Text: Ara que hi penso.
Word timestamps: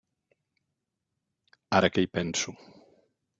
Ara 1.81 1.93
que 1.97 2.05
hi 2.05 2.11
penso. 2.19 2.55